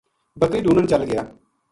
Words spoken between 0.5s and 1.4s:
ڈھُونڈن چل گیا